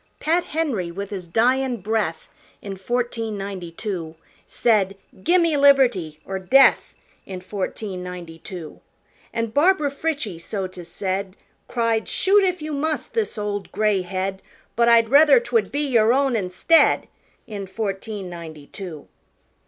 [0.19, 2.27] Pat Henry, with his dyin' breath
[2.59, 4.15] In fourteen ninety two
[4.47, 6.95] Said, "Gimme liberty or death!"
[7.27, 8.81] In fourteen ninety two.
[9.31, 11.35] An' Barbara Frietchie, so 'tis said,
[11.67, 14.41] Cried, "Shoot if you must this old, gray head,
[14.75, 17.07] But I'd rather 'twould be your own instead!"
[17.45, 19.07] In fourteen ninety two.